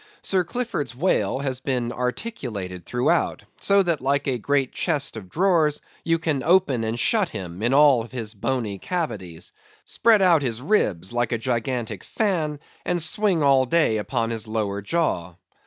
[0.23, 5.79] Sir Clifford's whale has been articulated throughout; so that, like a great chest of drawers,
[6.03, 11.31] you can open and shut him, in all his bony cavities—spread out his ribs like
[11.31, 15.35] a gigantic fan—and swing all day upon his lower jaw.